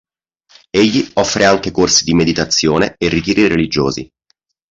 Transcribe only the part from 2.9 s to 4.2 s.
e ritiri religiosi